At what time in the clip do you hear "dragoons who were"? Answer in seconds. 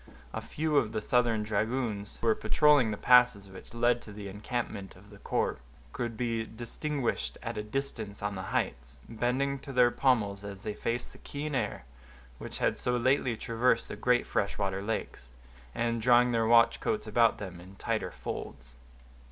1.43-2.33